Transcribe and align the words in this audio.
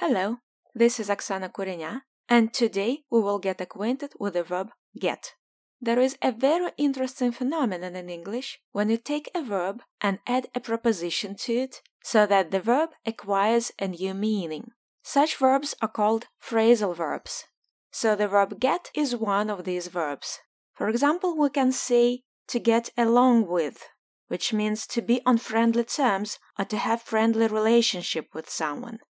Hello, 0.00 0.36
this 0.76 1.00
is 1.00 1.08
Oksana 1.08 1.50
Kurenya, 1.50 2.02
and 2.28 2.54
today 2.54 3.02
we 3.10 3.20
will 3.20 3.40
get 3.40 3.60
acquainted 3.60 4.12
with 4.20 4.34
the 4.34 4.44
verb 4.44 4.70
get. 4.96 5.32
There 5.80 5.98
is 5.98 6.16
a 6.22 6.30
very 6.30 6.70
interesting 6.78 7.32
phenomenon 7.32 7.96
in 7.96 8.08
English 8.08 8.60
when 8.70 8.90
you 8.90 8.96
take 8.96 9.28
a 9.34 9.42
verb 9.42 9.82
and 10.00 10.20
add 10.24 10.46
a 10.54 10.60
preposition 10.60 11.34
to 11.38 11.52
it 11.52 11.82
so 12.04 12.26
that 12.26 12.52
the 12.52 12.60
verb 12.60 12.90
acquires 13.04 13.72
a 13.80 13.88
new 13.88 14.14
meaning. 14.14 14.70
Such 15.02 15.34
verbs 15.34 15.74
are 15.82 15.88
called 15.88 16.26
phrasal 16.40 16.94
verbs. 16.94 17.46
So 17.90 18.14
the 18.14 18.28
verb 18.28 18.60
get 18.60 18.92
is 18.94 19.16
one 19.16 19.50
of 19.50 19.64
these 19.64 19.88
verbs. 19.88 20.38
For 20.76 20.88
example, 20.88 21.36
we 21.36 21.50
can 21.50 21.72
say 21.72 22.22
to 22.46 22.60
get 22.60 22.90
along 22.96 23.48
with, 23.48 23.88
which 24.28 24.52
means 24.52 24.86
to 24.86 25.02
be 25.02 25.22
on 25.26 25.38
friendly 25.38 25.82
terms 25.82 26.38
or 26.56 26.64
to 26.66 26.76
have 26.76 27.02
friendly 27.02 27.48
relationship 27.48 28.28
with 28.32 28.48
someone. 28.48 29.00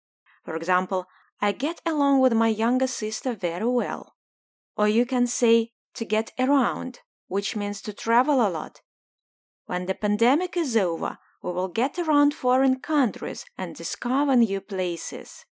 For 0.49 0.57
example, 0.57 1.05
I 1.43 1.53
get 1.53 1.83
along 1.85 2.20
with 2.20 2.33
my 2.33 2.48
younger 2.48 2.87
sister 2.87 3.34
very 3.34 3.69
well. 3.69 4.15
Or 4.79 4.88
you 4.88 5.05
can 5.05 5.27
say 5.27 5.73
to 5.93 6.07
get 6.07 6.33
around, 6.38 7.01
which 7.27 7.55
means 7.55 7.83
to 7.83 7.93
travel 7.93 8.41
a 8.41 8.48
lot. 8.48 8.80
When 9.66 9.84
the 9.84 9.95
pandemic 9.95 10.57
is 10.57 10.74
over, 10.74 11.19
we 11.43 11.52
will 11.52 11.69
get 11.69 11.98
around 11.98 12.33
foreign 12.33 12.80
countries 12.80 13.45
and 13.59 13.74
discover 13.74 14.37
new 14.37 14.62
places. 14.62 15.45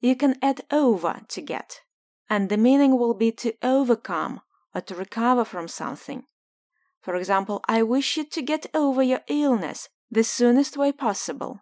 You 0.00 0.16
can 0.16 0.34
add 0.42 0.62
over 0.72 1.20
to 1.28 1.40
get, 1.40 1.82
and 2.28 2.48
the 2.48 2.56
meaning 2.56 2.98
will 2.98 3.14
be 3.14 3.30
to 3.30 3.54
overcome 3.62 4.40
or 4.74 4.80
to 4.80 4.96
recover 4.96 5.44
from 5.44 5.68
something. 5.68 6.24
For 7.02 7.14
example, 7.14 7.60
I 7.68 7.84
wish 7.84 8.16
you 8.16 8.24
to 8.24 8.42
get 8.42 8.66
over 8.74 9.00
your 9.00 9.20
illness 9.28 9.88
the 10.10 10.24
soonest 10.24 10.76
way 10.76 10.90
possible. 10.90 11.60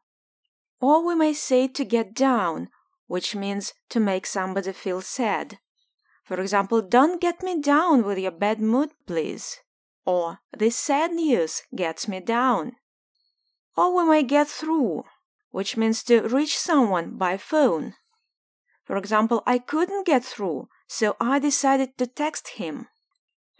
Or 0.80 1.05
we 1.07 1.15
may 1.15 1.33
say 1.33 1.69
to 1.69 1.85
get 1.85 2.15
down, 2.15 2.69
which 3.07 3.35
means 3.35 3.73
to 3.91 4.01
make 4.01 4.27
somebody 4.27 4.73
feel 4.73 5.01
sad. 5.01 5.59
For 6.24 6.41
example, 6.41 6.83
don't 6.83 7.21
get 7.21 7.43
me 7.43 7.60
down 7.60 8.05
with 8.05 8.18
your 8.18 8.33
bad 8.33 8.60
mood, 8.60 8.91
please. 9.07 9.59
Or 10.05 10.41
this 10.57 10.77
sad 10.77 11.13
news 11.13 11.63
gets 11.74 12.09
me 12.09 12.21
down. 12.21 12.73
Or 13.77 13.95
we 13.96 14.10
may 14.10 14.23
get 14.23 14.49
through, 14.49 15.05
which 15.51 15.77
means 15.77 16.02
to 16.05 16.23
reach 16.23 16.59
someone 16.59 17.16
by 17.16 17.37
phone. 17.37 17.95
For 18.85 18.96
example, 18.96 19.43
I 19.46 19.59
couldn't 19.59 20.07
get 20.07 20.24
through, 20.24 20.68
so 20.87 21.16
I 21.21 21.38
decided 21.38 21.96
to 21.99 22.07
text 22.07 22.49
him. 22.57 22.88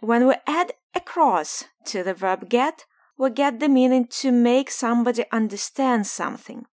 When 0.01 0.27
we 0.27 0.35
add 0.47 0.73
a 0.95 1.01
cross 1.01 1.65
to 1.87 2.03
the 2.03 2.15
verb 2.15 2.49
get, 2.49 2.85
we 3.19 3.31
get 3.31 3.61
the 3.61 3.69
meaning 3.69 4.07
to 4.21 4.31
make 4.31 4.71
somebody 4.71 5.25
understand 5.33 6.07
something. 6.07 6.67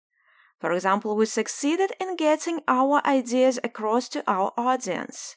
For 0.62 0.72
example, 0.72 1.16
we 1.16 1.26
succeeded 1.26 1.94
in 2.00 2.16
getting 2.16 2.62
our 2.68 3.02
ideas 3.04 3.60
across 3.64 4.08
to 4.10 4.24
our 4.28 4.54
audience. 4.56 5.36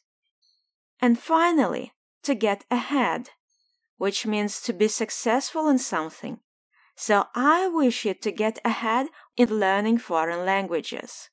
And 1.01 1.19
finally, 1.19 1.95
to 2.25 2.35
get 2.35 2.67
ahead, 2.71 3.31
which 3.97 4.27
means 4.27 4.61
to 4.61 4.75
be 4.75 4.87
successful 4.87 5.67
in 5.67 5.79
something. 5.79 6.41
So 6.95 7.25
I 7.35 7.69
wish 7.69 8.05
you 8.05 8.13
to 8.13 8.31
get 8.31 8.59
ahead 8.67 9.07
in 9.35 9.49
learning 9.59 9.99
foreign 9.99 10.45
languages. 10.45 11.31